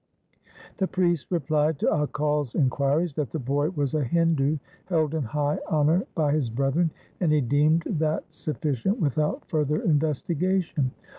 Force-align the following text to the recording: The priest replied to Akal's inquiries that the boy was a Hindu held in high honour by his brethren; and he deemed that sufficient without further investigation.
The 0.77 0.87
priest 0.87 1.27
replied 1.29 1.77
to 1.77 1.85
Akal's 1.85 2.55
inquiries 2.55 3.13
that 3.13 3.29
the 3.29 3.37
boy 3.37 3.69
was 3.69 3.93
a 3.93 4.03
Hindu 4.03 4.57
held 4.85 5.13
in 5.13 5.21
high 5.21 5.59
honour 5.69 6.07
by 6.15 6.31
his 6.33 6.49
brethren; 6.49 6.89
and 7.19 7.31
he 7.31 7.39
deemed 7.39 7.83
that 7.85 8.23
sufficient 8.31 8.99
without 8.99 9.45
further 9.45 9.83
investigation. 9.83 10.89